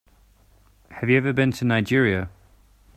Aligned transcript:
Have 0.89 1.11
you 1.11 1.17
ever 1.17 1.31
been 1.31 1.51
to 1.51 1.63
Nigeria? 1.63 2.31